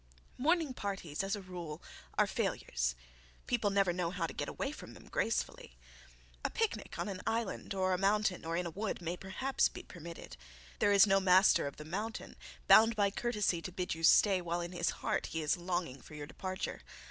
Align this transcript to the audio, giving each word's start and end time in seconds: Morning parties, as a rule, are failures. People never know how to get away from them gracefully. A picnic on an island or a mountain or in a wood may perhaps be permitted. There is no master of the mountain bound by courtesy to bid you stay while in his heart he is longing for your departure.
Morning 0.39 0.73
parties, 0.73 1.23
as 1.23 1.35
a 1.35 1.43
rule, 1.43 1.79
are 2.17 2.25
failures. 2.25 2.95
People 3.45 3.69
never 3.69 3.93
know 3.93 4.09
how 4.09 4.25
to 4.25 4.33
get 4.33 4.49
away 4.49 4.71
from 4.71 4.95
them 4.95 5.07
gracefully. 5.07 5.77
A 6.43 6.49
picnic 6.49 6.97
on 6.97 7.07
an 7.07 7.21
island 7.27 7.75
or 7.75 7.93
a 7.93 7.99
mountain 7.99 8.43
or 8.43 8.57
in 8.57 8.65
a 8.65 8.71
wood 8.71 8.99
may 8.99 9.15
perhaps 9.15 9.69
be 9.69 9.83
permitted. 9.83 10.37
There 10.79 10.91
is 10.91 11.05
no 11.05 11.19
master 11.19 11.67
of 11.67 11.77
the 11.77 11.85
mountain 11.85 12.35
bound 12.67 12.95
by 12.95 13.11
courtesy 13.11 13.61
to 13.61 13.71
bid 13.71 13.93
you 13.93 14.01
stay 14.03 14.41
while 14.41 14.61
in 14.61 14.71
his 14.71 14.89
heart 15.05 15.27
he 15.27 15.43
is 15.43 15.55
longing 15.55 16.01
for 16.01 16.15
your 16.15 16.25
departure. 16.25 16.81